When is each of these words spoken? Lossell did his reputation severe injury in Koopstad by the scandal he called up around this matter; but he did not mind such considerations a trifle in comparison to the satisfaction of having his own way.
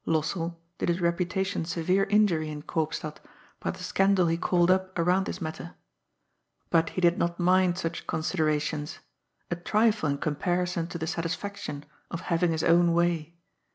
Lossell 0.07 0.57
did 0.79 0.89
his 0.89 0.99
reputation 0.99 1.63
severe 1.63 2.05
injury 2.05 2.49
in 2.49 2.63
Koopstad 2.63 3.17
by 3.59 3.69
the 3.69 3.83
scandal 3.83 4.25
he 4.25 4.35
called 4.35 4.71
up 4.71 4.97
around 4.97 5.27
this 5.27 5.39
matter; 5.39 5.75
but 6.71 6.89
he 6.97 7.01
did 7.01 7.19
not 7.19 7.39
mind 7.39 7.77
such 7.77 8.07
considerations 8.07 8.97
a 9.51 9.55
trifle 9.55 10.09
in 10.09 10.17
comparison 10.17 10.87
to 10.87 10.97
the 10.97 11.05
satisfaction 11.05 11.85
of 12.09 12.21
having 12.33 12.49
his 12.51 12.63
own 12.63 12.93
way. 12.93 13.35